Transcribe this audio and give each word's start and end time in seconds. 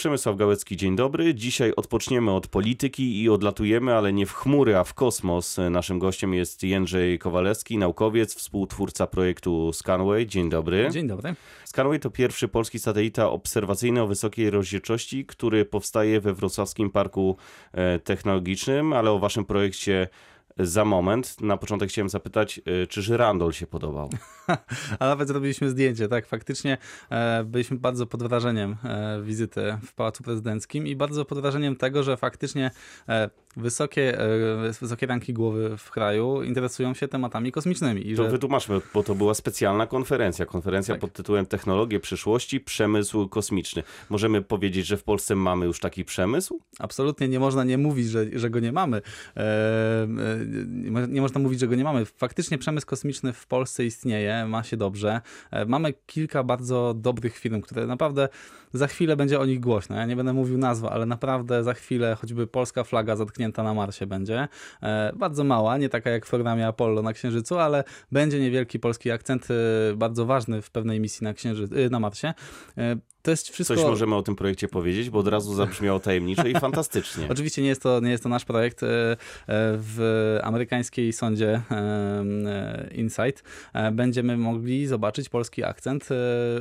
Przemysław 0.00 0.36
Gałecki, 0.36 0.76
dzień 0.76 0.96
dobry. 0.96 1.34
Dzisiaj 1.34 1.72
odpoczniemy 1.76 2.32
od 2.32 2.46
polityki 2.46 3.22
i 3.22 3.28
odlatujemy, 3.28 3.94
ale 3.94 4.12
nie 4.12 4.26
w 4.26 4.32
chmury, 4.32 4.76
a 4.76 4.84
w 4.84 4.94
kosmos. 4.94 5.56
Naszym 5.70 5.98
gościem 5.98 6.34
jest 6.34 6.62
Jędrzej 6.62 7.18
Kowalewski, 7.18 7.78
naukowiec, 7.78 8.34
współtwórca 8.34 9.06
projektu 9.06 9.72
Scanway. 9.72 10.26
Dzień 10.26 10.50
dobry. 10.50 10.88
Dzień 10.92 11.06
dobry. 11.06 11.34
Scanway 11.64 12.00
to 12.00 12.10
pierwszy 12.10 12.48
polski 12.48 12.78
satelita 12.78 13.30
obserwacyjny 13.30 14.02
o 14.02 14.06
wysokiej 14.06 14.50
rozdzielczości, 14.50 15.26
który 15.26 15.64
powstaje 15.64 16.20
we 16.20 16.34
Wrocławskim 16.34 16.90
Parku 16.90 17.36
e, 17.72 17.98
Technologicznym, 17.98 18.92
ale 18.92 19.10
o 19.10 19.18
waszym 19.18 19.44
projekcie 19.44 20.08
za 20.58 20.84
moment. 20.84 21.40
Na 21.40 21.56
początek 21.56 21.88
chciałem 21.88 22.08
zapytać, 22.08 22.60
e, 22.82 22.86
czy 22.86 23.02
żyrandol 23.02 23.52
się 23.52 23.66
podobał? 23.66 24.10
A 24.98 25.06
nawet 25.06 25.28
zrobiliśmy 25.28 25.70
zdjęcie, 25.70 26.08
tak, 26.08 26.26
faktycznie 26.26 26.78
e, 27.10 27.44
byliśmy 27.44 27.78
bardzo 27.78 28.06
pod 28.06 28.22
wrażeniem 28.22 28.76
e, 28.84 29.22
wizyty 29.22 29.76
w 29.86 29.94
Pałacu 29.94 30.22
Prezydenckim 30.22 30.86
i 30.86 30.96
bardzo 30.96 31.24
pod 31.24 31.38
wrażeniem 31.40 31.76
tego, 31.76 32.02
że 32.02 32.16
faktycznie 32.16 32.70
e, 33.08 33.30
wysokie, 33.56 34.18
wysokie 34.80 35.06
ranki 35.06 35.32
głowy 35.32 35.76
w 35.76 35.90
kraju 35.90 36.42
interesują 36.42 36.94
się 36.94 37.08
tematami 37.08 37.52
kosmicznymi. 37.52 38.10
I 38.10 38.16
To 38.16 38.24
że 38.24 38.30
wytłumaczmy, 38.30 38.80
bo 38.94 39.02
to 39.02 39.14
była 39.14 39.34
specjalna 39.34 39.86
konferencja. 39.86 40.46
Konferencja 40.46 40.94
Tak. 40.94 41.00
pod 41.00 41.12
tytułem 41.12 41.46
Technologie 41.46 42.00
przyszłości, 42.00 42.60
przemysł 42.60 43.28
kosmiczny. 43.28 43.82
Możemy 44.10 44.42
powiedzieć, 44.42 44.86
że 44.86 44.96
w 44.96 45.02
Polsce 45.02 45.36
mamy 45.36 45.66
już 45.66 45.80
taki 45.80 46.04
przemysł? 46.04 46.60
absolutnie 46.78 47.28
nie 47.28 47.40
można 47.40 47.64
nie 47.64 47.78
mówić, 47.78 48.08
że, 48.08 48.26
że 48.32 48.50
go 48.50 48.60
nie 48.60 48.72
mamy. 48.72 49.02
Nie 51.08 51.20
można 51.20 51.40
mówić, 51.40 51.60
że 51.60 51.68
go 51.68 51.74
nie 51.74 51.84
mamy. 51.84 52.04
Faktycznie 52.04 52.58
przemysł 52.58 52.86
kosmiczny 52.86 53.32
w 53.32 53.46
Polsce 53.46 53.84
istnieje, 53.84 54.39
ma 54.46 54.62
się 54.62 54.76
dobrze. 54.76 55.20
E, 55.50 55.66
mamy 55.66 55.94
kilka 56.06 56.42
bardzo 56.44 56.94
dobrych 56.94 57.38
firm, 57.38 57.60
które 57.60 57.86
naprawdę 57.86 58.28
za 58.72 58.86
chwilę 58.86 59.16
będzie 59.16 59.40
o 59.40 59.46
nich 59.46 59.60
głośno. 59.60 59.96
Ja 59.96 60.06
nie 60.06 60.16
będę 60.16 60.32
mówił 60.32 60.58
nazwy, 60.58 60.88
ale 60.88 61.06
naprawdę 61.06 61.64
za 61.64 61.74
chwilę 61.74 62.16
choćby 62.20 62.46
polska 62.46 62.84
flaga 62.84 63.16
zatknięta 63.16 63.62
na 63.62 63.74
Marsie 63.74 64.06
będzie. 64.06 64.48
E, 64.82 65.12
bardzo 65.16 65.44
mała, 65.44 65.78
nie 65.78 65.88
taka 65.88 66.10
jak 66.10 66.26
w 66.26 66.30
programie 66.30 66.66
Apollo 66.66 67.02
na 67.02 67.12
Księżycu, 67.12 67.58
ale 67.58 67.84
będzie 68.12 68.40
niewielki 68.40 68.78
polski 68.80 69.10
akcent, 69.10 69.48
e, 69.50 69.54
bardzo 69.96 70.26
ważny 70.26 70.62
w 70.62 70.70
pewnej 70.70 71.00
misji 71.00 71.24
na, 71.24 71.34
Księży- 71.34 71.86
e, 71.86 71.90
na 71.90 72.00
Marsie. 72.00 72.34
To 73.22 73.30
jest 73.30 73.48
wszystko... 73.48 73.76
Coś 73.76 73.84
możemy 73.84 74.16
o 74.16 74.22
tym 74.22 74.36
projekcie 74.36 74.68
powiedzieć, 74.68 75.10
bo 75.10 75.18
od 75.18 75.28
razu 75.28 75.54
zabrzmiało 75.54 76.00
tajemniczo 76.00 76.46
i 76.46 76.54
fantastycznie. 76.54 77.26
Oczywiście 77.32 77.62
nie 77.62 77.68
jest 77.68 77.82
to, 77.82 78.00
nie 78.00 78.10
jest 78.10 78.22
to 78.22 78.28
nasz 78.28 78.44
projekt. 78.44 78.82
E, 78.82 78.86
e, 78.86 79.16
W 79.76 80.38
amerykańskiej 80.42 81.12
sądzie 81.12 81.62
e, 81.70 82.88
Insight 82.94 83.42
będziemy 83.92 84.36
mogli 84.36 84.86
zobaczyć 84.86 85.28
polski 85.28 85.64
akcent 85.64 86.08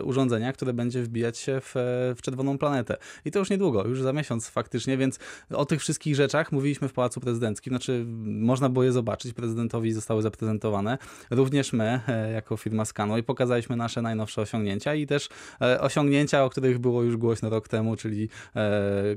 urządzenia, 0.04 0.54
które 0.54 0.74
będzie 0.74 1.04
wbijać 1.04 1.38
się 1.38 1.62
w, 1.62 1.74
w 2.18 2.22
czerwoną 2.22 2.58
planetę. 2.58 2.98
I 3.26 3.32
to 3.32 3.40
już 3.40 3.50
niedługo, 3.50 3.88
już 3.88 4.02
za 4.02 4.14
miesiąc 4.14 4.50
faktycznie, 4.50 4.98
więc 4.98 5.20
o 5.54 5.66
tych 5.66 5.80
wszystkich 5.80 6.16
rzeczach 6.16 6.52
mówiliśmy 6.52 6.88
w 6.88 6.94
Pałacu 6.94 7.20
Prezydenckim. 7.20 7.72
Znaczy, 7.72 8.06
można 8.26 8.70
było 8.70 8.84
je 8.84 8.92
zobaczyć, 8.92 9.34
prezydentowi 9.34 9.92
zostały 9.92 10.22
zaprezentowane. 10.22 10.98
Również 11.30 11.74
my, 11.74 12.02
jako 12.34 12.58
firma 12.58 12.86
Scanway, 12.86 13.24
pokazaliśmy 13.24 13.76
nasze 13.76 14.02
najnowsze 14.02 14.42
osiągnięcia 14.42 14.96
i 14.96 15.08
też 15.08 15.30
osiągnięcia, 15.80 16.46
o 16.50 16.52
których 16.52 16.80
było 16.80 17.04
już 17.04 17.18
głośno 17.18 17.50
rok 17.50 17.68
temu, 17.68 17.96
czyli 17.96 18.30
e, 18.56 18.72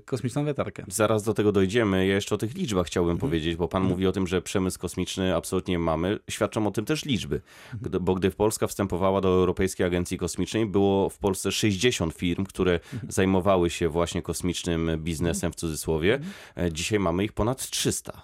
kosmiczną 0.04 0.44
wietarkę. 0.44 0.84
Zaraz 0.88 1.22
do 1.22 1.34
tego 1.34 1.52
dojdziemy. 1.52 2.06
Ja 2.06 2.14
jeszcze 2.14 2.34
o 2.34 2.38
tych 2.38 2.54
liczbach 2.54 2.86
chciałbym 2.86 3.12
Mhm. 3.12 3.30
powiedzieć, 3.30 3.56
bo 3.56 3.68
pan 3.68 3.82
mówi 3.82 4.06
o 4.06 4.12
tym, 4.12 4.26
że 4.26 4.42
przemysł 4.42 4.78
kosmiczny 4.78 5.34
absolutnie 5.36 5.78
mamy. 5.78 6.18
Świadczą 6.30 6.66
o 6.66 6.70
tym 6.70 6.84
też 6.84 7.04
liczby. 7.04 7.36
Mhm. 7.72 7.82
Gdy, 7.82 8.00
bo 8.00 8.14
gdy 8.14 8.30
Polska 8.30 8.66
wstępowała 8.66 9.20
do 9.20 9.28
Europejskiej 9.28 9.86
Agencji 9.86 10.18
Kosmicznej, 10.18 10.66
było 10.66 11.08
w 11.08 11.18
Polsce 11.18 11.52
60 11.52 12.14
firm, 12.14 12.44
które 12.44 12.72
Mhm. 12.92 13.12
zajmowały 13.12 13.70
się 13.70 13.88
właśnie 13.88 14.22
kosmicznym 14.22 14.90
biznesem 14.98 15.52
w 15.52 15.54
cudzysłowie. 15.56 16.14
Mhm. 16.14 16.32
E, 16.66 16.72
Dzisiaj 16.72 16.98
mamy 16.98 17.24
ich 17.24 17.32
ponad 17.32 17.70
300. 17.70 18.22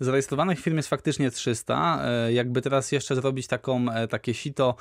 Zarejestrowanych 0.00 0.60
firm 0.60 0.76
jest 0.76 0.88
faktycznie 0.88 1.30
300. 1.30 2.00
E, 2.04 2.32
Jakby 2.32 2.62
teraz 2.62 2.92
jeszcze 2.92 3.14
zrobić 3.14 3.46
taką, 3.46 3.90
e, 3.92 4.08
takie 4.08 4.34
sito 4.34 4.74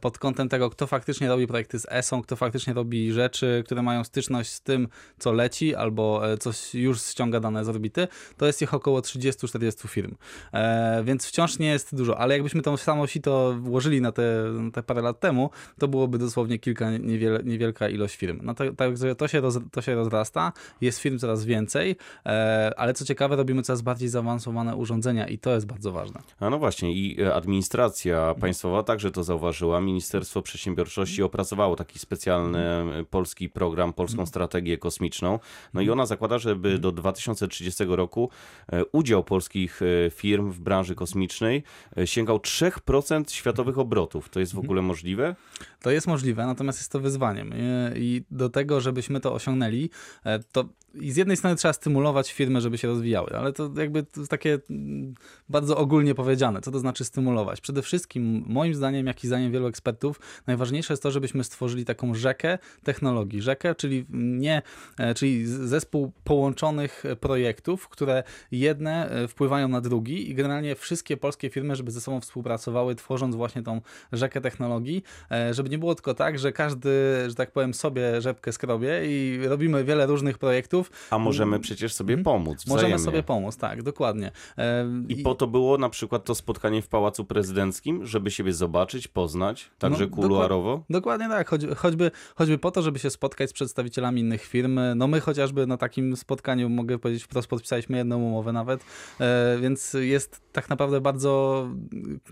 pod 0.00 0.18
kątem 0.18 0.48
tego, 0.48 0.70
kto 0.70 0.86
faktycznie 0.86 1.28
robi 1.28 1.46
projekty 1.46 1.78
z 1.78 1.86
ESO, 1.90 2.22
kto 2.22 2.36
faktycznie 2.36 2.74
robi 2.78 3.12
rzeczy, 3.12 3.62
które 3.66 3.82
mają 3.82 4.04
styczność 4.04 4.50
z 4.50 4.60
tym, 4.60 4.88
co 5.18 5.32
leci, 5.32 5.74
albo 5.74 6.32
e, 6.32 6.38
coś 6.38 6.74
już 6.74 7.02
ściąga 7.02 7.40
dane 7.40 7.64
z 7.64 7.68
orbity, 7.68 8.08
to 8.36 8.46
jest 8.46 8.62
ich 8.62 8.74
około 8.74 9.00
30-40 9.00 9.88
firm. 9.88 10.14
E, 10.52 11.02
Więc 11.04 11.26
wciąż 11.26 11.58
nie 11.58 11.68
jest 11.68 11.96
dużo, 11.96 12.18
ale 12.18 12.34
jakbyśmy 12.34 12.62
to 12.62 12.76
samo 12.76 13.06
sito 13.06 13.54
włożyli 13.60 14.00
na 14.00 14.12
te, 14.12 14.22
na 14.60 14.70
te 14.70 14.82
parę 14.82 15.02
lat 15.02 15.20
temu, 15.20 15.50
to 15.78 15.88
byłoby 15.88 16.18
dosłownie 16.18 16.58
kilka 16.58 16.90
niewiel, 16.98 17.40
niewielka 17.44 17.88
ilość 17.88 18.16
firm. 18.16 18.40
No 18.42 18.54
także 18.76 19.14
to 19.14 19.28
się, 19.28 19.42
to 19.72 19.82
się 19.82 19.94
rozrasta, 19.94 20.52
jest 20.80 20.98
firm 20.98 21.18
coraz 21.18 21.44
więcej, 21.44 21.96
e, 22.26 22.72
ale 22.76 22.94
co 22.94 23.04
ciekawe, 23.04 23.36
robimy 23.36 23.62
coraz 23.62 23.82
bardziej 23.82 24.08
zaawansowane 24.08 24.76
urządzenia 24.76 25.28
i 25.28 25.38
to 25.38 25.54
jest 25.54 25.66
bardzo 25.66 25.92
ważne. 25.92 26.20
A 26.40 26.50
no 26.50 26.58
właśnie, 26.58 26.92
i 26.92 27.22
e, 27.22 27.34
administracja 27.34 28.34
państwowa 28.40 28.82
także 28.82 29.10
to 29.10 29.24
zauważyła. 29.24 29.80
Ministerstwo 29.80 30.42
Przedsiębiorczości 30.42 31.22
opracowało 31.22 31.76
taki 31.76 31.98
specjalny 31.98 32.67
polski 33.10 33.48
program, 33.48 33.92
polską 33.92 34.26
strategię 34.26 34.78
kosmiczną. 34.78 35.38
No 35.74 35.80
i 35.80 35.90
ona 35.90 36.06
zakłada, 36.06 36.38
żeby 36.38 36.78
do 36.78 36.92
2030 36.92 37.84
roku 37.88 38.30
e, 38.72 38.84
udział 38.84 39.24
polskich 39.24 39.80
e, 39.82 40.10
firm 40.10 40.50
w 40.50 40.60
branży 40.60 40.94
kosmicznej 40.94 41.62
e, 41.96 42.06
sięgał 42.06 42.36
3% 42.36 43.32
światowych 43.32 43.78
obrotów. 43.78 44.28
To 44.28 44.40
jest 44.40 44.54
w 44.54 44.58
ogóle 44.58 44.82
możliwe? 44.82 45.36
To 45.82 45.90
jest 45.90 46.06
możliwe, 46.06 46.46
natomiast 46.46 46.78
jest 46.78 46.92
to 46.92 47.00
wyzwaniem. 47.00 47.52
I- 47.96 48.22
do 48.30 48.48
tego, 48.48 48.80
żebyśmy 48.80 49.20
to 49.20 49.32
osiągnęli, 49.34 49.90
e, 50.24 50.38
to 50.38 50.64
i 50.94 51.12
z 51.12 51.16
jednej 51.16 51.36
strony 51.36 51.56
trzeba 51.56 51.72
stymulować 51.72 52.32
firmy, 52.32 52.60
żeby 52.60 52.78
się 52.78 52.88
rozwijały, 52.88 53.30
ale 53.36 53.52
to 53.52 53.70
jakby 53.76 54.02
to 54.02 54.26
takie 54.26 54.58
mm, 54.70 55.14
bardzo 55.48 55.76
ogólnie 55.76 56.14
powiedziane. 56.14 56.60
Co 56.60 56.70
to 56.70 56.78
znaczy 56.78 57.04
stymulować? 57.04 57.60
Przede 57.60 57.82
wszystkim, 57.82 58.44
moim 58.46 58.74
zdaniem, 58.74 59.06
jak 59.06 59.24
i 59.24 59.26
zdaniem 59.26 59.52
wielu 59.52 59.66
ekspertów, 59.66 60.20
najważniejsze 60.46 60.92
jest 60.92 61.02
to, 61.02 61.10
żebyśmy 61.10 61.44
stworzyli 61.44 61.84
taką 61.84 62.14
rzekę 62.14 62.58
technologii. 62.84 63.42
Rzekę, 63.42 63.74
czyli 63.74 64.06
nie, 64.10 64.62
e, 64.98 65.14
czyli 65.14 65.46
zespół 65.46 66.12
połączonych 66.24 67.04
projektów, 67.20 67.88
które 67.88 68.22
jedne 68.50 69.10
e, 69.10 69.28
wpływają 69.28 69.68
na 69.68 69.80
drugi 69.80 70.30
i 70.30 70.34
generalnie 70.34 70.74
wszystkie 70.74 71.16
polskie 71.16 71.50
firmy, 71.50 71.76
żeby 71.76 71.90
ze 71.90 72.00
sobą 72.00 72.20
współpracowały, 72.20 72.94
tworząc 72.94 73.36
właśnie 73.36 73.62
tą 73.62 73.80
rzekę 74.12 74.40
technologii, 74.40 75.02
e, 75.30 75.54
żeby 75.54 75.68
nie 75.68 75.78
było 75.78 75.94
tylko 75.94 76.14
tak, 76.14 76.38
że 76.38 76.52
każdy, 76.52 76.90
że 77.28 77.34
tak 77.34 77.52
powiem, 77.52 77.74
sobie 77.74 78.20
rzepkę 78.20 78.52
skrobie 78.52 79.00
i 79.04 79.46
robimy 79.46 79.84
wiele 79.84 80.06
różnych 80.06 80.38
projektów. 80.38 80.77
A 81.10 81.18
możemy 81.18 81.60
przecież 81.60 81.94
sobie 81.94 82.18
pomóc 82.18 82.66
Możemy 82.66 82.78
wzajemnie. 82.78 83.04
sobie 83.04 83.22
pomóc, 83.22 83.56
tak, 83.56 83.82
dokładnie. 83.82 84.30
E, 84.58 84.86
I 85.08 85.16
po 85.16 85.34
to 85.34 85.46
było 85.46 85.78
na 85.78 85.88
przykład 85.88 86.24
to 86.24 86.34
spotkanie 86.34 86.82
w 86.82 86.88
Pałacu 86.88 87.24
Prezydenckim, 87.24 88.06
żeby 88.06 88.30
siebie 88.30 88.52
zobaczyć, 88.52 89.08
poznać, 89.08 89.70
także 89.78 90.04
No, 90.06 90.10
kuluarowo? 90.16 90.84
Dokładnie 90.90 91.28
tak, 91.28 91.48
choć, 91.48 91.62
choćby, 91.76 92.10
choćby 92.36 92.58
po 92.58 92.70
to, 92.70 92.82
żeby 92.82 92.98
się 92.98 93.10
spotkać 93.10 93.50
z 93.50 93.52
przedstawicielami 93.52 94.20
innych 94.20 94.44
firm. 94.44 94.80
No 94.96 95.06
my 95.06 95.20
chociażby 95.20 95.66
na 95.66 95.76
takim 95.76 96.16
spotkaniu, 96.16 96.68
mogę 96.68 96.98
powiedzieć 96.98 97.24
wprost, 97.24 97.48
podpisaliśmy 97.48 97.96
jedną 97.96 98.16
umowę 98.22 98.52
nawet, 98.52 98.84
e, 99.20 99.58
więc 99.60 99.96
jest 100.00 100.40
tak 100.52 100.68
naprawdę 100.68 101.00
bardzo 101.00 101.68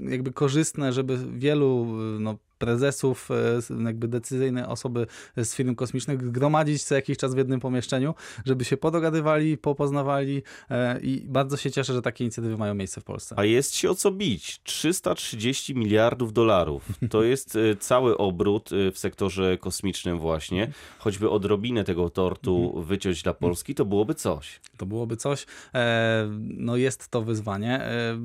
jakby 0.00 0.32
korzystne, 0.32 0.92
żeby 0.92 1.18
wielu 1.32 1.86
no, 2.20 2.34
prezesów, 2.58 3.28
e, 3.30 3.84
jakby 3.84 4.08
decyzyjne 4.08 4.68
osoby 4.68 5.06
z 5.36 5.54
firm 5.54 5.74
kosmicznych 5.74 6.30
gromadzić 6.30 6.84
co 6.84 6.94
jakiś 6.94 7.18
czas 7.18 7.34
w 7.34 7.38
jednym 7.38 7.60
pomieszczeniu, 7.60 8.14
żeby 8.44 8.64
się 8.64 8.76
podogadywali, 8.76 9.58
popoznawali 9.58 10.42
e, 10.70 11.00
i 11.00 11.24
bardzo 11.26 11.56
się 11.56 11.70
cieszę, 11.70 11.92
że 11.92 12.02
takie 12.02 12.24
inicjatywy 12.24 12.56
mają 12.56 12.74
miejsce 12.74 13.00
w 13.00 13.04
Polsce. 13.04 13.34
A 13.38 13.44
jest 13.44 13.74
się 13.74 13.90
o 13.90 13.94
co 13.94 14.10
bić. 14.10 14.60
330 14.62 15.74
miliardów 15.74 16.32
dolarów. 16.32 16.88
To 17.10 17.22
jest 17.32 17.56
y, 17.56 17.76
cały 17.80 18.16
obrót 18.18 18.70
w 18.92 18.98
sektorze 18.98 19.58
kosmicznym 19.58 20.18
właśnie. 20.18 20.72
Choćby 20.98 21.30
odrobinę 21.30 21.84
tego 21.84 22.10
tortu 22.10 22.82
wyciąć 22.82 23.22
dla 23.22 23.34
Polski, 23.34 23.74
to 23.74 23.84
byłoby 23.84 24.14
coś. 24.14 24.60
To 24.76 24.86
byłoby 24.86 25.16
coś. 25.16 25.46
E, 25.74 26.28
no 26.40 26.76
jest 26.76 27.08
to 27.08 27.22
wyzwanie. 27.22 27.80
E, 27.80 28.18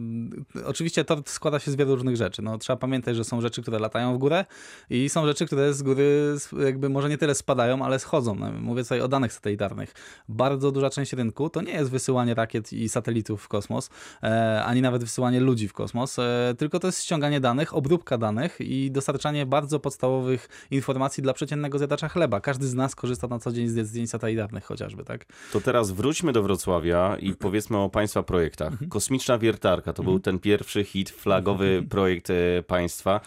oczywiście 0.66 1.06
tort 1.06 1.30
składa 1.30 1.60
się 1.60 1.72
z 1.72 1.76
wielu 1.76 1.96
różnych 1.96 2.16
rzeczy. 2.16 2.42
No, 2.42 2.58
trzeba 2.58 2.78
pamiętać, 2.78 3.16
że 3.16 3.24
są 3.24 3.42
rzeczy, 3.42 3.62
które 3.62 3.80
latają 3.80 4.14
w 4.14 4.18
górę 4.22 4.46
i 4.90 5.10
są 5.10 5.26
rzeczy, 5.26 5.46
które 5.46 5.74
z 5.74 5.84
góry 5.84 6.36
jakby 6.64 6.90
może 6.90 7.10
nie 7.10 7.18
tyle 7.18 7.36
spadają, 7.36 7.86
ale 7.86 8.00
schodzą. 8.00 8.36
No, 8.36 8.52
mówię 8.52 8.84
tutaj 8.84 9.02
o 9.02 9.08
danych 9.08 9.34
satelitarnych. 9.34 9.94
Bardzo 10.30 10.72
duża 10.72 10.90
część 10.90 11.14
rynku 11.14 11.50
to 11.50 11.62
nie 11.62 11.74
jest 11.74 11.92
wysyłanie 11.92 12.34
rakiet 12.34 12.74
i 12.74 12.90
satelitów 12.90 13.44
w 13.44 13.48
kosmos, 13.48 13.90
e, 14.24 14.64
ani 14.64 14.82
nawet 14.82 15.04
wysyłanie 15.04 15.40
ludzi 15.40 15.68
w 15.68 15.74
kosmos, 15.74 16.20
e, 16.20 16.56
tylko 16.58 16.80
to 16.80 16.88
jest 16.88 17.04
ściąganie 17.04 17.40
danych, 17.40 17.76
obróbka 17.76 18.18
danych 18.18 18.58
i 18.60 18.92
dostarczanie 18.92 19.46
bardzo 19.46 19.80
podstawowych 19.80 20.50
informacji 20.72 21.24
dla 21.24 21.34
przeciętnego 21.34 21.78
zjadacza 21.78 22.10
chleba. 22.10 22.42
Każdy 22.42 22.68
z 22.68 22.74
nas 22.74 22.96
korzysta 22.96 23.28
na 23.28 23.40
co 23.40 23.52
dzień 23.52 23.68
z 23.68 23.88
zdjęć 23.88 24.10
satelitarnych 24.10 24.64
chociażby, 24.64 25.04
tak? 25.04 25.26
To 25.54 25.62
teraz 25.62 25.92
wróćmy 25.92 26.32
do 26.34 26.44
Wrocławia 26.44 27.18
i 27.20 27.34
powiedzmy 27.46 27.78
o 27.78 27.90
Państwa 27.90 28.24
projektach. 28.24 28.74
Kosmiczna 28.90 29.38
wiertarka 29.38 29.94
to 29.94 30.04
był 30.04 30.20
ten 30.20 30.40
pierwszy 30.40 30.84
hit, 30.84 31.10
flagowy 31.10 31.84
projekt 31.90 32.30
e, 32.30 32.64
państwa, 32.64 33.22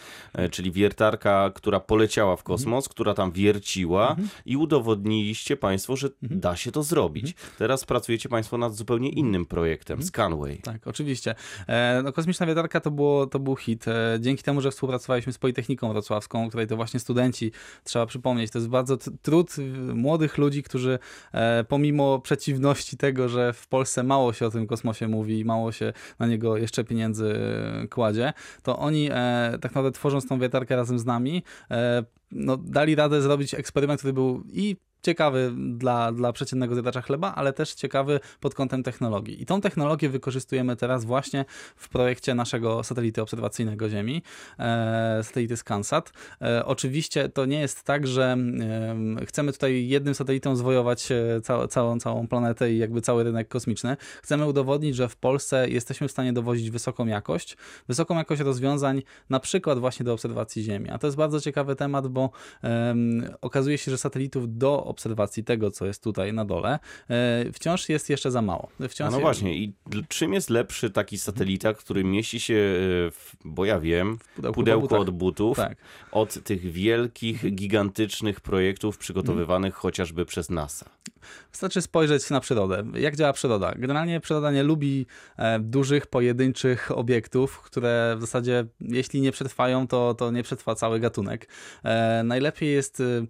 czyli 0.51 0.71
wiertarka 0.71 0.84
wiertarka, 0.85 1.51
która 1.55 1.79
poleciała 1.79 2.35
w 2.35 2.43
kosmos, 2.43 2.89
która 2.89 3.13
tam 3.13 3.31
wierciła 3.31 4.09
Mhm. 4.09 4.27
i 4.45 4.57
udowodniliście 4.57 5.57
Państwo, 5.57 5.95
że 5.95 6.09
da 6.21 6.55
się 6.55 6.71
to 6.71 6.83
zrobić. 6.83 7.25
Mhm. 7.31 7.51
Teraz 7.57 7.85
pracujecie 7.85 8.29
Państwo 8.29 8.57
nad 8.57 8.75
zupełnie 8.75 9.09
innym 9.09 9.45
projektem, 9.45 10.03
Scanway. 10.03 10.57
Tak, 10.57 10.87
oczywiście. 10.87 11.35
E, 11.67 12.01
no, 12.03 12.13
kosmiczna 12.13 12.45
wiertarka 12.45 12.79
to, 12.79 12.91
było, 12.91 13.27
to 13.27 13.39
był 13.39 13.55
hit. 13.55 13.87
E, 13.87 14.17
dzięki 14.19 14.43
temu, 14.43 14.61
że 14.61 14.71
współpracowaliśmy 14.71 15.33
z 15.33 15.37
Politechniką 15.37 15.89
Wrocławską, 15.89 16.49
której 16.49 16.67
to 16.67 16.75
właśnie 16.75 16.99
studenci, 16.99 17.51
trzeba 17.83 18.05
przypomnieć, 18.05 18.51
to 18.51 18.57
jest 18.57 18.69
bardzo 18.69 18.97
trud 19.21 19.57
y, 19.57 19.61
młodych 19.93 20.37
ludzi, 20.37 20.63
którzy 20.63 20.99
e, 21.33 21.63
pomimo 21.63 22.19
przeciwności 22.19 22.97
tego, 22.97 23.29
że 23.29 23.53
w 23.53 23.67
Polsce 23.67 24.03
mało 24.03 24.33
się 24.33 24.45
o 24.45 24.49
tym 24.49 24.67
kosmosie 24.67 25.07
mówi 25.07 25.39
i 25.39 25.45
mało 25.45 25.71
się 25.71 25.93
na 26.19 26.27
niego 26.27 26.57
jeszcze 26.57 26.83
pieniędzy 26.83 27.35
e, 27.83 27.87
kładzie, 27.87 28.33
to 28.63 28.79
oni 28.79 29.09
e, 29.11 29.11
tak 29.61 29.71
naprawdę 29.71 29.91
tworząc 29.91 30.27
tą 30.27 30.39
wiertarkę 30.39 30.74
razem 30.75 30.99
z 30.99 31.05
nami, 31.05 31.43
e, 31.71 32.05
no, 32.31 32.57
dali 32.57 32.95
radę 32.95 33.21
zrobić 33.21 33.53
eksperyment, 33.53 33.99
który 33.99 34.13
był 34.13 34.43
i 34.53 34.77
ciekawy 35.05 35.53
dla, 35.55 36.11
dla 36.11 36.33
przeciętnego 36.33 36.75
zjadacza 36.75 37.01
chleba, 37.01 37.35
ale 37.35 37.53
też 37.53 37.73
ciekawy 37.73 38.19
pod 38.39 38.55
kątem 38.55 38.83
technologii. 38.83 39.41
I 39.41 39.45
tą 39.45 39.61
technologię 39.61 40.09
wykorzystujemy 40.09 40.75
teraz 40.75 41.05
właśnie 41.05 41.45
w 41.75 41.89
projekcie 41.89 42.35
naszego 42.35 42.83
satelity 42.83 43.21
obserwacyjnego 43.21 43.89
Ziemi, 43.89 44.21
e, 44.59 45.23
satelity 45.23 45.57
ScanSat. 45.57 46.13
E, 46.41 46.65
oczywiście 46.65 47.29
to 47.29 47.45
nie 47.45 47.59
jest 47.59 47.83
tak, 47.83 48.07
że 48.07 48.31
em, 48.31 49.17
chcemy 49.25 49.53
tutaj 49.53 49.87
jednym 49.87 50.15
satelitą 50.15 50.55
zwojować 50.55 51.11
e, 51.11 51.41
całą, 51.41 51.67
całą, 51.67 51.99
całą 51.99 52.27
planetę 52.27 52.73
i 52.73 52.77
jakby 52.77 53.01
cały 53.01 53.23
rynek 53.23 53.47
kosmiczny. 53.47 53.97
Chcemy 54.23 54.45
udowodnić, 54.45 54.95
że 54.95 55.09
w 55.09 55.15
Polsce 55.15 55.69
jesteśmy 55.69 56.07
w 56.07 56.11
stanie 56.11 56.33
dowozić 56.33 56.71
wysoką 56.71 57.05
jakość, 57.05 57.57
wysoką 57.87 58.17
jakość 58.17 58.41
rozwiązań, 58.41 59.01
na 59.29 59.39
przykład 59.39 59.79
właśnie 59.79 60.03
do 60.03 60.13
obserwacji 60.13 60.63
Ziemi. 60.63 60.89
A 60.89 60.97
to 60.97 61.07
jest 61.07 61.17
bardzo 61.17 61.41
ciekawy 61.41 61.75
temat, 61.75 62.07
bo 62.07 62.29
okazuje 63.41 63.77
się, 63.77 63.91
że 63.91 63.97
satelitów 63.97 64.57
do 64.57 64.83
obserwacji 64.95 65.43
tego, 65.43 65.71
co 65.71 65.85
jest 65.85 66.03
tutaj 66.03 66.33
na 66.33 66.45
dole, 66.45 66.79
e, 67.09 67.51
wciąż 67.53 67.89
jest 67.89 68.09
jeszcze 68.09 68.31
za 68.31 68.41
mało. 68.41 68.69
Wciąż 68.89 69.11
no 69.11 69.19
właśnie, 69.19 69.57
i 69.57 69.73
czym 70.07 70.33
jest 70.33 70.49
lepszy 70.49 70.89
taki 70.89 71.17
satelita, 71.17 71.73
który 71.73 72.03
mieści 72.03 72.39
się, 72.39 72.53
e, 72.53 73.11
w, 73.11 73.35
bo 73.45 73.65
ja 73.65 73.79
wiem, 73.79 74.17
pudełku 74.35 74.53
pudełko 74.55 74.97
od 74.97 75.09
butów, 75.09 75.57
Tak. 75.57 75.77
od 76.11 76.43
tych 76.43 76.71
wielkich, 76.71 77.55
gigantycznych 77.55 78.41
projektów 78.41 78.97
przygotowywanych 78.97 79.73
Mhm. 79.73 79.81
chociażby 79.81 80.25
przez 80.25 80.49
NASA. 80.49 80.85
Wystarczy 81.51 81.81
spojrzeć 81.81 82.29
na 82.29 82.39
przyrodę. 82.39 82.83
Jak 82.93 83.15
działa 83.15 83.33
przyroda? 83.33 83.73
Generalnie 83.75 84.19
przyroda 84.19 84.51
nie 84.51 84.63
lubi 84.63 85.05
e, 85.37 85.59
dużych, 85.59 86.07
pojedynczych 86.07 86.91
obiektów, 86.91 87.61
które 87.61 88.15
w 88.17 88.21
zasadzie, 88.21 88.65
jeśli 88.81 89.21
nie 89.21 89.31
przetrwają, 89.31 89.87
to, 89.87 90.13
to 90.13 90.31
nie 90.31 90.43
przetrwa 90.43 90.75
cały 90.75 90.99
gatunek. 90.99 91.47
Najlepiej 92.23 92.73
jest 92.73 92.99
e, 92.99 93.25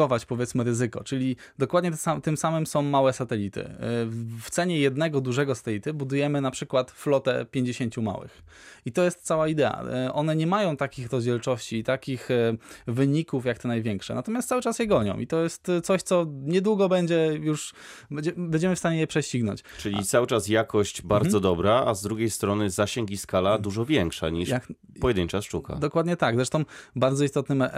zdywersyfikować, 0.00 0.26
powiedzmy, 0.26 0.64
ryzyko, 0.64 1.04
czyli 1.04 1.36
dokładnie 1.58 1.90
tym 1.90 1.96
sam- 1.98 2.20
tym 2.20 2.36
samym 2.36 2.66
są 2.66 2.82
małe 2.82 3.12
satelity. 3.12 3.60
E, 3.64 3.76
w- 4.06 4.50
cenie 4.50 4.78
jednego 4.78 5.20
dużego 5.20 5.54
satelity 5.54 5.94
budujemy 5.94 6.40
na 6.40 6.50
przykład 6.50 6.90
flotę 6.90 7.46
50 7.50 7.96
małych. 8.02 8.42
I 8.86 8.92
to 8.92 9.02
jest 9.04 9.20
cała 9.22 9.48
idea. 9.48 9.84
E, 9.90 10.12
one 10.12 10.36
nie 10.36 10.46
mają 10.46 10.76
takich 10.76 11.12
rozdzielczości 11.12 11.76
i 11.76 11.84
takich 11.84 12.30
e, 12.30 12.56
wyników 12.86 13.44
jak 13.44 13.58
te 13.58 13.68
największe, 13.68 14.14
natomiast 14.14 14.48
cały 14.48 14.62
czas 14.62 14.78
je 14.78 14.86
gonią 14.86 15.18
i 15.18 15.26
to 15.26 15.42
jest 15.42 15.66
coś, 15.82 16.02
co 16.02 16.26
niedługo 16.42 16.88
będzie 16.88 17.26
już, 17.42 17.72
będzie, 18.10 18.32
będziemy 18.36 18.76
w 18.76 18.78
stanie 18.78 18.98
je 19.00 19.06
prześcignąć. 19.06 19.62
Czyli 19.78 20.04
cały 20.04 20.26
czas 20.26 20.48
jakość 20.48 21.02
bardzo 21.02 21.40
dobra, 21.40 21.84
a 21.86 21.94
z 21.94 22.02
drugiej 22.02 22.30
strony 22.30 22.70
zasięg 22.70 23.10
i 23.10 23.16
skala 23.16 23.58
dużo 23.58 23.84
większa 23.84 24.30
niż 24.30 24.48
Jak, 24.48 24.68
pojedyncza 25.00 25.42
sztuka. 25.42 25.76
Dokładnie 25.76 26.16
tak. 26.16 26.36
Zresztą 26.36 26.64
bardzo 26.96 27.24
istotnym 27.24 27.62
e- 27.62 27.70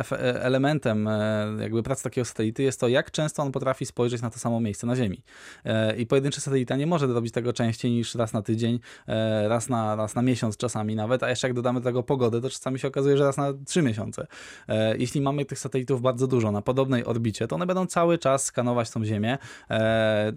elementem 0.43 1.09
e, 1.09 1.47
jakby 1.61 1.83
pracy 1.83 2.03
takiego 2.13 2.25
satelity 2.25 2.63
jest 2.63 2.81
to, 2.81 2.89
jak 2.89 3.11
często 3.11 3.43
on 3.43 3.53
potrafi 3.53 3.87
spojrzeć 3.87 4.23
na 4.23 4.31
to 4.31 4.39
samo 4.39 4.61
miejsce 4.61 4.87
na 4.87 4.97
Ziemi. 4.97 5.23
E, 5.65 5.97
I 5.97 6.07
pojedynczy 6.07 6.41
satelita 6.41 6.77
nie 6.77 6.87
może 6.87 7.07
robić 7.07 7.33
tego 7.33 7.53
częściej 7.53 7.91
niż 7.91 8.15
raz 8.15 8.33
na 8.33 8.43
tydzień, 8.43 8.81
e, 9.09 9.49
raz 9.49 9.69
na, 9.69 9.97
raz 9.97 10.15
na 10.15 10.23
miesiąc 10.23 10.57
czasami 10.57 10.97
nawet, 10.97 11.23
a 11.23 11.31
jeszcze 11.31 11.47
jak 11.47 11.55
dodamy 11.55 11.81
do 11.81 11.85
tego 11.85 12.03
pogodę, 12.03 12.41
to 12.41 12.51
czasami 12.51 12.79
się 12.79 12.89
okazuje, 12.89 13.17
że 13.17 13.25
raz 13.25 13.37
na 13.37 13.53
trzy 13.67 13.83
miesiące. 13.83 14.27
E, 14.69 14.97
Jeśli 14.97 15.21
mamy 15.21 15.45
tych 15.45 15.59
satelitów 15.59 16.03
bardzo 16.03 16.27
dużo 16.27 16.53
na 16.53 16.63
podobnej 16.63 17.05
orbicie, 17.05 17.49
to 17.49 17.57
one 17.57 17.67
będą 17.67 17.87
cały 17.87 18.19
czas 18.19 18.45
skanować 18.45 18.91
tą 18.91 19.05
Ziemię, 19.05 19.39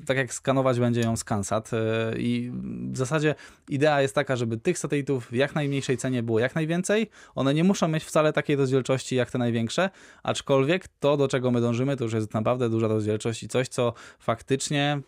tak 0.05 0.17
jak 0.17 0.33
skanować 0.33 0.79
będzie 0.79 1.01
ją 1.01 1.15
ScanSat 1.15 1.71
e, 1.73 1.77
i 2.17 2.51
w 2.91 2.97
zasadzie 2.97 3.35
idea 3.69 4.01
jest 4.01 4.15
taka, 4.15 4.35
żeby 4.35 4.57
tych 4.57 4.77
satelitów 4.77 5.27
w 5.27 5.33
jak 5.33 5.55
najmniejszej 5.55 5.97
cenie 5.97 6.23
było 6.23 6.39
jak 6.39 6.55
najwięcej. 6.55 7.09
One 7.35 7.53
nie 7.53 7.63
muszą 7.63 7.87
mieć 7.87 8.03
wcale 8.03 8.33
takiej 8.33 8.55
rozdzielczości 8.55 9.15
jak 9.15 9.31
te 9.31 9.37
największe, 9.37 9.89
aczkolwiek 10.23 10.87
to, 10.99 11.17
do 11.17 11.27
czego 11.27 11.51
my 11.55 11.61
dążymy, 11.61 11.97
to 11.97 12.03
już 12.03 12.13
jest 12.13 12.33
naprawdę 12.33 12.69
duża 12.69 12.87
rozdzielczość 12.87 13.43
i 13.43 13.47
coś, 13.47 13.67
co 13.67 13.93
faktycznie 14.19 14.99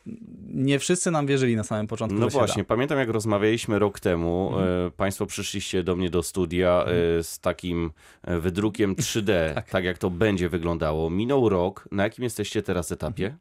nie 0.48 0.80
wszyscy 0.80 1.12
nam 1.12 1.28
wierzyli 1.28 1.56
na 1.56 1.64
samym 1.64 1.88
początku, 1.88 2.20
No 2.20 2.30
właśnie, 2.30 2.64
da. 2.64 2.68
pamiętam 2.68 2.98
jak 2.98 3.10
rozmawialiśmy 3.10 3.80
rok 3.80 4.00
temu, 4.00 4.50
Mhm. 4.54 4.88
e, 4.88 4.92
państwo 4.92 5.26
przyszliście 5.26 5.84
do 5.84 5.96
mnie 5.96 6.10
do 6.10 6.24
studia 6.24 6.86
e, 7.20 7.24
z 7.24 7.40
takim 7.40 7.92
e, 8.24 8.40
wydrukiem 8.40 8.96
3D, 9.06 9.62
tak. 9.72 9.84
jak 9.84 9.98
to 9.98 10.10
będzie 10.10 10.50
wyglądało. 10.50 11.10
Minął 11.10 11.50
rok, 11.50 11.88
na 11.92 12.04
jakim 12.04 12.24
jesteście 12.24 12.64
teraz 12.64 12.92
etapie? 12.92 13.36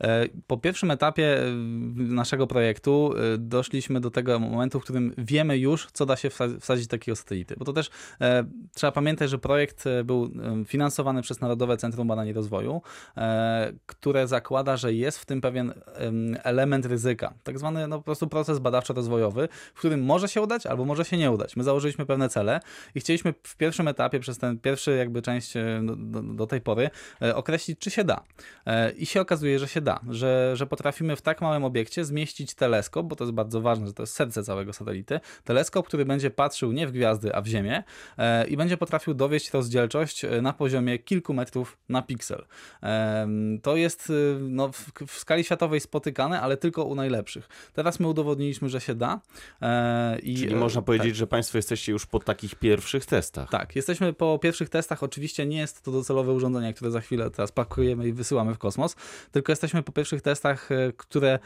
E, 0.00 0.26
Po 0.46 0.58
pierwszym 0.58 0.90
etapie 0.90 1.38
naszego 1.96 2.46
projektu 2.46 3.14
doszliśmy 3.38 4.00
do 4.00 4.10
tego 4.10 4.38
momentu, 4.38 4.80
w 4.80 4.82
którym 4.82 5.14
wiemy 5.18 5.58
już, 5.58 5.86
co 5.92 6.06
da 6.06 6.16
się 6.16 6.28
wsa- 6.28 6.60
wsadzić 6.60 6.86
takiego 6.88 7.16
satelity. 7.16 7.54
Bo 7.58 7.64
to 7.64 7.72
też 7.72 7.90
trzeba 8.74 8.92
pamiętać, 8.92 9.30
że 9.30 9.38
projekt 9.38 9.84
był 10.04 10.30
finansowany 10.66 11.22
przez 11.22 11.40
Narodowe 11.40 11.76
Centrum 11.76 12.08
Badań 12.08 12.28
i 12.28 12.32
Rozwoju, 12.40 12.82
e, 13.16 13.72
które 13.86 14.28
zakłada, 14.28 14.76
że 14.76 14.92
jest 14.92 15.18
w 15.18 15.26
tym 15.26 15.40
pewien 15.40 15.72
em, 15.94 16.36
element 16.42 16.86
ryzyka. 16.86 17.34
Tak 17.42 17.58
zwany 17.58 17.88
no, 17.88 17.98
po 17.98 18.04
prostu 18.04 18.28
proces 18.28 18.58
badawczo-rozwojowy, 18.58 19.48
w 19.74 19.78
którym 19.78 20.04
może 20.04 20.28
się 20.28 20.42
udać 20.42 20.66
albo 20.66 20.84
może 20.84 21.04
się 21.04 21.16
nie 21.16 21.30
udać. 21.30 21.56
My 21.56 21.64
założyliśmy 21.64 22.06
pewne 22.06 22.28
cele 22.28 22.60
i 22.94 23.00
chcieliśmy 23.00 23.34
w 23.42 23.56
pierwszym 23.56 23.88
etapie, 23.88 24.20
przez 24.20 24.38
ten 24.38 24.58
pierwszy 24.58 24.96
jakby 24.96 25.22
część 25.22 25.56
e, 25.56 25.82
do, 25.96 26.22
do, 26.22 26.46
tej 26.46 26.60
pory, 26.60 26.90
e, 27.22 27.36
określić, 27.36 27.78
czy 27.78 27.90
się 27.90 28.04
da. 28.04 28.24
I 28.96 29.06
się 29.06 29.20
okazuje, 29.20 29.58
że 29.58 29.68
się 29.68 29.80
da, 29.80 30.00
że, 30.08 30.52
że 30.56 30.66
potrafimy 30.66 31.16
w 31.16 31.22
tak 31.22 31.40
małym 31.40 31.64
obiekcie 31.64 32.04
zmieścić 32.04 32.54
teleskop, 32.54 33.06
bo 33.06 33.16
to 33.16 33.24
jest 33.24 33.34
bardzo 33.34 33.60
ważne, 33.60 33.86
że 33.86 33.92
to 33.92 34.02
jest 34.02 34.14
serce 34.14 34.42
całego 34.42 34.72
satelity, 34.72 35.20
teleskop, 35.44 35.86
który 35.86 36.04
będzie 36.04 36.30
patrzył 36.30 36.72
nie 36.72 36.86
w 36.86 36.92
gwiazdy, 36.92 37.34
a 37.34 37.40
w 37.40 37.46
Ziemię 37.46 37.82
i 38.48 38.56
będzie 38.56 38.76
potrafił 38.76 39.14
dowieść 39.14 39.50
rozdzielczość 39.50 40.26
na 40.42 40.52
poziomie 40.52 40.98
kilku 40.98 41.34
metrów 41.34 41.78
na 41.88 42.02
piksel. 42.02 42.29
Em, 42.82 43.58
To 43.62 43.76
jest 43.76 44.10
y, 44.10 44.36
no, 44.40 44.70
w, 45.06 45.18
skali 45.18 45.44
światowej 45.44 45.80
spotykane, 45.80 46.40
ale 46.40 46.56
tylko 46.56 46.84
u 46.84 46.94
najlepszych. 46.94 47.48
Teraz 47.72 48.00
my 48.00 48.08
udowodniliśmy, 48.08 48.68
że 48.68 48.80
się 48.80 48.94
da. 48.94 49.20
e, 49.62 50.18
I, 50.18 50.36
Czyli 50.36 50.54
e, 50.54 50.56
można 50.56 50.82
powiedzieć, 50.82 51.16
że 51.16 51.26
państwo 51.26 51.58
jesteście 51.58 51.92
już 51.92 52.06
po 52.06 52.18
takich 52.20 52.54
pierwszych 52.54 53.06
testach. 53.06 53.50
tak, 53.50 53.76
jesteśmy 53.76 54.12
po 54.12 54.38
pierwszych 54.38 54.68
testach. 54.68 55.02
Oczywiście 55.02 55.46
nie 55.46 55.58
jest 55.58 55.82
to 55.82 55.92
docelowe 55.92 56.32
urządzenie, 56.32 56.74
które 56.74 56.90
za 56.90 57.00
chwilę 57.00 57.30
teraz 57.30 57.52
pakujemy 57.52 58.08
i 58.08 58.12
wysyłamy 58.12 58.54
w 58.54 58.58
kosmos, 58.58 58.96
tylko 59.32 59.52
jesteśmy 59.52 59.82
po 59.82 59.92
pierwszych 59.92 60.22
testach, 60.22 60.72
e, 60.72 60.92
które 60.96 61.38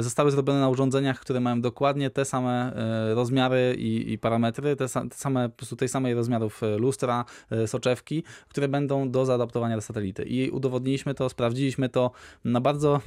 zostały 0.00 0.30
zrobione 0.30 0.60
na 0.60 0.68
urządzeniach, 0.68 1.20
które 1.20 1.40
mają 1.40 1.60
dokładnie 1.60 2.10
te 2.10 2.24
same 2.24 2.72
rozmiary 3.14 3.74
i, 3.78 4.12
i 4.12 4.18
parametry, 4.18 4.76
te, 4.76 4.88
te 4.88 5.14
same, 5.14 5.48
po 5.48 5.56
prostu 5.56 5.76
tej 5.76 5.88
samej 5.88 6.14
rozmiarów 6.14 6.60
lustra, 6.78 7.24
soczewki, 7.66 8.22
które 8.48 8.68
będą 8.68 9.10
do 9.10 9.24
zaadaptowania 9.26 9.76
do 9.76 9.82
satelity. 9.82 10.22
I 10.28 10.50
udowodniliśmy 10.50 11.14
to, 11.14 11.28
sprawdziliśmy 11.28 11.88
to 11.88 12.10
na 12.44 12.60
bardzo, 12.60 13.00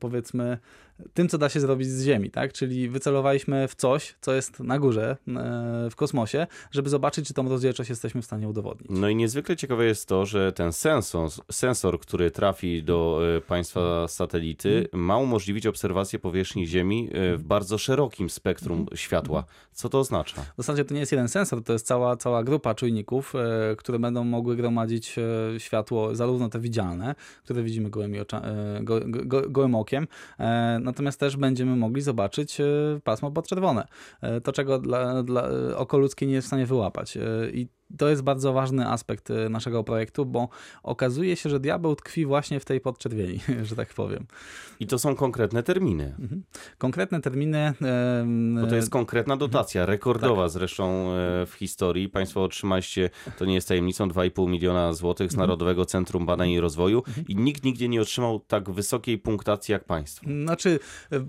powiedzmy, 0.00 0.58
tym, 1.14 1.28
co 1.28 1.38
da 1.38 1.48
się 1.48 1.60
zrobić 1.60 1.88
z 1.88 2.04
Ziemi, 2.04 2.30
tak? 2.30 2.52
Czyli 2.52 2.88
wycelowaliśmy 2.88 3.68
w 3.68 3.74
coś, 3.74 4.14
co 4.20 4.34
jest 4.34 4.60
na 4.60 4.78
górze 4.78 5.16
e, 5.28 5.88
w 5.90 5.96
kosmosie, 5.96 6.46
żeby 6.70 6.90
zobaczyć, 6.90 7.26
czy 7.28 7.34
tą 7.34 7.48
rozdzielczość 7.48 7.90
jesteśmy 7.90 8.22
w 8.22 8.24
stanie 8.24 8.48
udowodnić. 8.48 8.90
No 8.90 9.08
i 9.08 9.16
niezwykle 9.16 9.56
ciekawe 9.56 9.84
jest 9.84 10.08
to, 10.08 10.26
że 10.26 10.52
ten 10.52 10.72
sensor, 10.72 11.30
sensor 11.50 12.00
który 12.00 12.30
trafi 12.30 12.82
do 12.82 13.20
e, 13.36 13.40
państwa 13.40 14.08
satelity, 14.08 14.88
ma 14.92 15.18
umożliwić 15.18 15.66
obserwację 15.66 16.18
powierzchni 16.18 16.66
Ziemi 16.66 17.08
e, 17.12 17.36
w 17.36 17.42
bardzo 17.44 17.78
szerokim 17.78 18.30
spektrum 18.30 18.86
światła. 18.94 19.44
Co 19.72 19.88
to 19.88 19.98
oznacza? 19.98 20.42
W 20.42 20.56
zasadzie 20.56 20.84
to 20.84 20.94
nie 20.94 21.00
jest 21.00 21.12
jeden 21.12 21.28
sensor, 21.28 21.64
to 21.64 21.72
jest 21.72 21.86
cała, 21.86 22.16
cała 22.16 22.44
grupa 22.44 22.74
czujników, 22.74 23.32
które 23.76 23.98
będą 23.98 24.24
mogły 24.24 24.56
gromadzić 24.56 25.16
światło, 25.58 26.14
zarówno 26.14 26.48
te 26.48 26.60
widzialne, 26.60 27.14
które 27.44 27.62
widzimy 27.62 27.90
gołymi 27.90 28.20
ocza, 28.20 28.40
e, 28.40 28.80
go, 28.82 29.00
go, 29.06 29.50
gołym 29.50 29.74
okiem, 29.74 30.06
e, 30.38 30.78
natomiast 30.92 31.20
też 31.20 31.36
będziemy 31.36 31.76
mogli 31.76 32.02
zobaczyć 32.02 32.60
e, 32.60 32.64
pasmo 33.04 33.30
podczerwone. 33.30 33.86
E, 34.20 34.40
to, 34.40 34.52
czego 34.52 34.78
dla, 34.78 35.22
dla, 35.22 35.48
oko 35.76 35.98
ludzkie 35.98 36.26
nie 36.26 36.34
jest 36.34 36.46
w 36.46 36.48
stanie 36.48 36.66
wyłapać. 36.66 37.16
E, 37.16 37.20
I 37.52 37.68
to 37.98 38.08
jest 38.08 38.22
bardzo 38.22 38.52
ważny 38.52 38.88
aspekt 38.88 39.30
e, 39.30 39.48
naszego 39.48 39.84
projektu, 39.84 40.26
bo 40.26 40.48
okazuje 40.82 41.36
się, 41.36 41.50
że 41.50 41.60
diabeł 41.60 41.96
tkwi 41.96 42.26
właśnie 42.26 42.60
w 42.60 42.64
tej 42.64 42.80
podczerwieni, 42.80 43.40
że 43.68 43.76
tak 43.76 43.94
powiem. 43.94 44.26
I 44.80 44.86
to 44.86 44.98
są 44.98 45.14
konkretne 45.16 45.62
terminy. 45.62 46.14
Mhm. 46.18 46.42
Konkretne 46.78 47.20
terminy. 47.20 47.72
Bo 48.60 48.66
to 48.66 48.76
jest 48.76 48.90
konkretna 48.90 49.36
dotacja, 49.36 49.86
rekordowa 49.86 50.42
Tak. 50.42 50.50
zresztą 50.50 51.12
e, 51.12 51.46
w 51.46 51.52
historii. 51.58 52.08
Państwo 52.08 52.42
otrzymaliście, 52.42 53.10
to 53.38 53.44
nie 53.44 53.54
jest 53.54 53.68
tajemnicą, 53.68 54.08
2,5 54.08 54.48
miliona 54.48 54.92
złotych 54.92 55.24
Mhm. 55.24 55.36
z 55.36 55.38
Narodowego 55.38 55.84
Centrum 55.84 56.26
Badań 56.26 56.50
i 56.50 56.60
Rozwoju 56.60 57.02
i 57.28 57.36
nikt 57.36 57.64
nigdzie 57.64 57.88
nie 57.88 58.00
otrzymał 58.00 58.40
tak 58.40 58.70
wysokiej 58.70 59.18
punktacji 59.18 59.72
jak 59.72 59.84
państwo. 59.84 60.26
Znaczy, 60.44 60.78
e, 61.12 61.24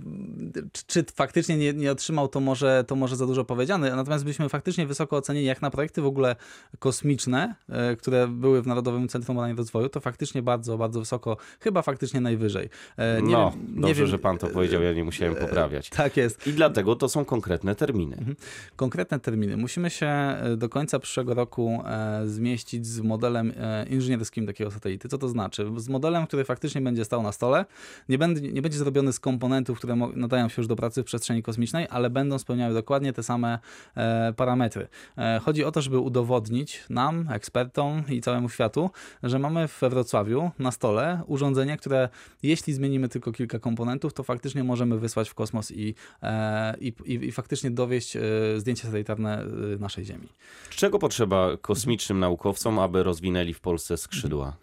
czy, 0.71 0.83
czy 0.87 1.05
faktycznie 1.15 1.57
nie, 1.57 1.73
nie 1.73 1.91
otrzymał, 1.91 2.27
to 2.27 2.39
może, 2.39 2.83
to 2.87 2.95
może 2.95 3.15
za 3.15 3.27
dużo 3.27 3.45
powiedziane. 3.45 3.95
Natomiast 3.95 4.23
byliśmy 4.23 4.49
faktycznie 4.49 4.87
wysoko 4.87 5.17
ocenieni 5.17 5.45
jak 5.45 5.61
na 5.61 5.71
projekty 5.71 6.01
w 6.01 6.05
ogóle 6.05 6.35
kosmiczne, 6.79 7.55
e, 7.69 7.95
które 7.95 8.27
były 8.27 8.61
w 8.61 8.67
Narodowym 8.67 9.07
Centrum 9.07 9.37
Badań 9.37 9.51
i 9.51 9.55
Rozwoju, 9.55 9.89
to 9.89 9.99
faktycznie 9.99 10.41
bardzo, 10.41 10.77
bardzo 10.77 10.99
wysoko, 10.99 11.37
chyba 11.59 11.81
faktycznie 11.81 12.21
najwyżej. 12.21 12.69
E, 12.97 13.21
Nie 13.21 13.31
no, 13.31 13.51
wiem, 13.51 13.81
dobrze, 13.81 13.95
wiem, 13.95 14.07
że 14.07 14.19
pan 14.19 14.37
to 14.37 14.47
powiedział, 14.47 14.83
ja 14.83 14.93
nie 14.93 15.03
musiałem 15.03 15.35
poprawiać. 15.35 15.89
Tak 15.89 16.17
jest. 16.17 16.47
I 16.47 16.53
dlatego 16.53 16.95
to 16.95 17.09
są 17.09 17.25
konkretne 17.25 17.75
terminy. 17.75 18.15
Mhm. 18.17 18.35
Konkretne 18.75 19.19
terminy. 19.19 19.57
Musimy 19.57 19.89
się 19.89 20.05
e, 20.05 20.57
do 20.57 20.69
końca 20.69 20.99
przyszłego 20.99 21.33
roku 21.33 21.83
e, 21.85 22.21
zmieścić 22.27 22.87
z 22.87 22.99
modelem 22.99 23.53
e, 23.57 23.85
inżynierskim 23.89 24.47
takiego 24.47 24.71
satelity. 24.71 25.09
Co 25.09 25.17
to 25.17 25.27
znaczy? 25.27 25.71
Z 25.77 25.89
modelem, 25.89 26.27
który 26.27 26.43
faktycznie 26.43 26.81
będzie 26.81 27.05
stał 27.05 27.23
na 27.23 27.31
stole. 27.31 27.65
Nie, 28.09 28.17
będzie, 28.17 28.41
nie 28.41 28.61
będzie 28.61 28.77
zrobiony 28.77 29.13
z 29.13 29.19
komponentów, 29.19 29.77
które 29.77 29.95
nadają 29.95 30.49
się 30.49 30.55
już 30.57 30.67
do 30.67 30.75
pracy 30.75 31.01
w 31.01 31.05
przestrzeni 31.05 31.43
kosmicznej, 31.43 31.87
ale 31.89 32.09
będą 32.09 32.39
spełniały 32.39 32.73
dokładnie 32.73 33.13
te 33.13 33.23
same 33.23 33.59
e, 33.95 34.33
parametry. 34.33 34.87
E, 35.17 35.39
chodzi 35.43 35.63
o 35.63 35.71
to, 35.71 35.81
żeby 35.81 35.99
udowodnić 35.99 36.42
nam, 36.89 37.29
ekspertom 37.31 38.03
i 38.09 38.21
całemu 38.21 38.49
światu, 38.49 38.89
że 39.23 39.39
mamy 39.39 39.67
we 39.81 39.89
Wrocławiu 39.89 40.51
na 40.59 40.71
stole 40.71 41.21
urządzenie, 41.27 41.77
które 41.77 42.09
jeśli 42.43 42.73
zmienimy 42.73 43.09
tylko 43.09 43.31
kilka 43.31 43.59
komponentów, 43.59 44.13
to 44.13 44.23
faktycznie 44.23 44.63
możemy 44.63 44.99
wysłać 44.99 45.29
w 45.29 45.33
kosmos 45.33 45.71
i, 45.71 45.95
e, 46.23 46.77
i, 46.77 46.93
i, 47.05 47.13
i 47.13 47.31
faktycznie 47.31 47.71
dowieść 47.71 48.15
e, 48.15 48.21
zdjęcia 48.57 48.83
satelitarne 48.83 49.41
e, 49.41 49.47
naszej 49.79 50.05
Ziemi. 50.05 50.27
Czego 50.69 50.99
potrzeba 50.99 51.57
kosmicznym 51.61 52.19
naukowcom, 52.19 52.79
aby 52.79 53.03
rozwinęli 53.03 53.53
w 53.53 53.59
Polsce 53.59 53.97
skrzydła? 53.97 54.53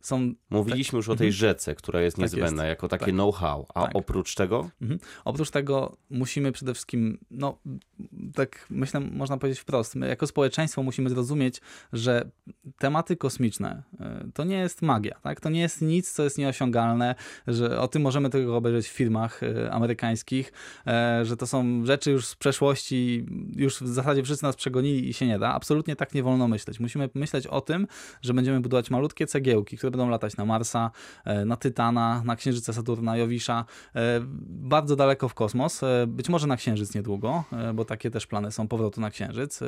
Są 0.00 0.32
Mówiliśmy 0.50 0.96
już 0.96 1.08
o 1.08 1.16
tej 1.16 1.32
rzece, 1.32 1.74
która 1.74 2.00
jest 2.00 2.16
Tak 2.16 2.22
jest. 2.22 2.34
niezbędna, 2.34 2.66
jako 2.66 2.88
takie 2.88 3.04
Tak. 3.04 3.14
know-how. 3.14 3.66
A 3.74 3.82
Tak. 3.82 3.90
oprócz 3.94 4.34
tego? 4.34 4.70
Mhm. 4.82 5.00
Oprócz 5.24 5.50
tego 5.50 5.96
musimy 6.10 6.52
przede 6.52 6.74
wszystkim, 6.74 7.18
no 7.30 7.58
tak 8.34 8.66
myślę, 8.70 9.00
można 9.00 9.36
powiedzieć 9.38 9.60
wprost, 9.60 9.94
my 9.96 10.08
jako 10.08 10.26
społeczeństwo 10.26 10.82
musimy 10.82 11.10
zrozumieć, 11.10 11.60
że 11.92 12.30
tematy 12.78 13.16
kosmiczne 13.16 13.82
y, 14.28 14.32
to 14.32 14.44
nie 14.44 14.56
jest 14.58 14.82
magia, 14.82 15.14
tak? 15.22 15.40
To 15.40 15.50
nie 15.50 15.60
jest 15.60 15.82
nic, 15.82 16.12
co 16.12 16.24
jest 16.24 16.38
nieosiągalne, 16.38 17.14
że 17.46 17.80
o 17.80 17.88
tym 17.88 18.02
możemy 18.02 18.30
tylko 18.30 18.56
obejrzeć 18.56 18.86
w 18.86 18.92
filmach 18.92 19.42
y, 19.42 19.72
amerykańskich, 19.72 20.52
e, 20.86 21.24
że 21.24 21.36
to 21.36 21.46
są 21.46 21.84
rzeczy 21.84 22.10
już 22.10 22.26
z 22.26 22.34
przeszłości, 22.36 23.26
już 23.56 23.74
w 23.80 23.86
zasadzie 23.88 24.22
wszyscy 24.22 24.44
nas 24.44 24.56
przegonili 24.56 25.08
i 25.08 25.12
się 25.12 25.26
nie 25.26 25.38
da. 25.38 25.54
Absolutnie 25.54 25.96
tak 25.96 26.14
nie 26.14 26.22
wolno 26.22 26.48
myśleć. 26.48 26.80
Musimy 26.80 27.10
myśleć 27.14 27.46
o 27.46 27.60
tym, 27.60 27.86
że 28.22 28.34
będziemy 28.34 28.60
budować 28.60 28.90
malutkie 28.90 29.26
cegiełki, 29.26 29.76
które 29.76 29.89
będą 29.90 30.08
latać 30.08 30.36
na 30.36 30.44
Marsa, 30.44 30.90
e, 31.24 31.44
na 31.44 31.56
Tytana, 31.56 32.22
na 32.24 32.36
Księżyce 32.36 32.72
Saturna, 32.72 33.16
Jowisza, 33.16 33.64
e, 33.94 34.20
bardzo 34.46 34.96
daleko 34.96 35.28
w 35.28 35.34
kosmos, 35.34 35.82
e, 35.82 36.06
być 36.06 36.28
może 36.28 36.46
na 36.46 36.56
Księżyc 36.56 36.94
niedługo, 36.94 37.44
bo 37.74 37.84
takie 37.84 38.10
też 38.10 38.26
plany 38.26 38.52
są 38.52 38.68
powrotu 38.68 39.00
na 39.00 39.10
Księżyc 39.10 39.58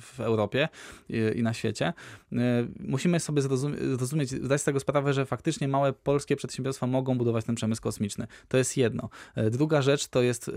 w 0.00 0.20
Europie 0.20 0.68
i 1.34 1.42
na 1.42 1.54
świecie. 1.54 1.92
Musimy 2.80 3.20
sobie 3.20 3.42
zrozum- 3.42 3.96
zrozumieć, 3.96 4.30
zdać 4.30 4.60
z 4.60 4.64
tego 4.64 4.80
sprawę, 4.80 5.12
że 5.12 5.26
faktycznie 5.26 5.68
małe 5.68 5.92
polskie 5.92 6.36
przedsiębiorstwa 6.36 6.86
mogą 6.86 7.18
budować 7.18 7.44
ten 7.44 7.54
przemysł 7.54 7.82
kosmiczny. 7.82 8.26
To 8.48 8.58
jest 8.58 8.76
jedno. 8.76 9.08
Druga 9.50 9.82
rzecz 9.82 10.06
to 10.06 10.22
jest, 10.22 10.50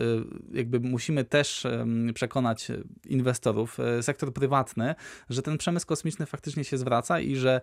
jakby 0.53 0.79
musimy 0.79 1.23
też 1.23 1.67
przekonać 2.13 2.67
inwestorów, 3.05 3.77
sektor 4.01 4.33
prywatny, 4.33 4.95
że 5.29 5.41
ten 5.41 5.57
przemysł 5.57 5.87
kosmiczny 5.87 6.25
faktycznie 6.25 6.63
się 6.63 6.77
zwraca 6.77 7.19
i 7.19 7.35
że 7.35 7.61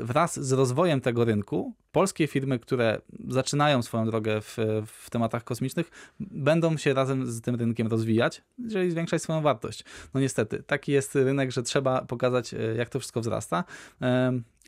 wraz 0.00 0.40
z 0.40 0.51
rozwojem 0.52 1.00
tego 1.00 1.24
rynku 1.24 1.74
polskie 1.92 2.26
firmy, 2.26 2.58
które 2.58 3.00
zaczynają 3.28 3.82
swoją 3.82 4.06
drogę 4.06 4.40
w, 4.40 4.56
w 4.86 5.10
tematach 5.10 5.44
kosmicznych, 5.44 5.90
będą 6.20 6.76
się 6.76 6.94
razem 6.94 7.26
z 7.26 7.40
tym 7.40 7.54
rynkiem 7.54 7.86
rozwijać, 7.86 8.42
jeżeli 8.58 8.90
zwiększać 8.90 9.22
swoją 9.22 9.42
wartość. 9.42 9.84
No 10.14 10.20
niestety, 10.20 10.62
taki 10.62 10.92
jest 10.92 11.14
rynek, 11.14 11.52
że 11.52 11.62
trzeba 11.62 12.02
pokazać, 12.02 12.54
e, 12.54 12.58
jak 12.76 12.88
to 12.88 12.98
wszystko 12.98 13.20
wzrasta. 13.20 13.64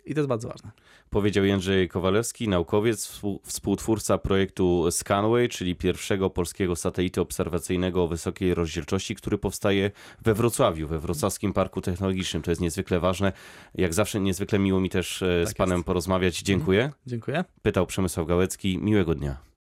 I 0.06 0.14
to 0.14 0.20
jest 0.20 0.28
bardzo 0.28 0.48
ważne. 0.48 0.70
Powiedział 1.10 1.44
Jędrzej 1.44 1.88
Kowalewski, 1.88 2.48
naukowiec, 2.48 3.06
współ- 3.08 3.38
współtwórca 3.44 4.18
projektu 4.18 4.90
Scanway, 4.90 5.48
czyli 5.48 5.74
pierwszego 5.76 6.30
polskiego 6.30 6.76
satelity 6.76 7.20
obserwacyjnego 7.20 8.02
o 8.04 8.08
wysokiej 8.08 8.54
rozdzielczości, 8.54 9.14
który 9.14 9.38
powstaje 9.38 9.90
we 10.22 10.34
Wrocławiu, 10.34 10.88
we 10.88 10.98
Wrocławskim 10.98 11.52
Parku 11.52 11.80
Technologicznym. 11.80 12.42
To 12.42 12.50
jest 12.50 12.60
niezwykle 12.60 13.00
ważne. 13.00 13.32
Jak 13.74 13.94
zawsze 13.94 14.20
niezwykle 14.20 14.58
miło 14.58 14.80
mi 14.80 14.90
też 14.90 15.22
e, 15.22 15.46
z 15.46 15.48
Tak 15.48 15.56
panem 15.56 15.78
jest. 15.78 15.86
porozmawiać. 15.86 16.42
Dziękuję. 16.42 16.92
Dziękuję. 17.06 17.44
Pytał 17.62 17.86
Przemysław 17.86 18.26
Gałecki. 18.26 18.78
Miłego 18.78 19.14
dnia. 19.14 19.36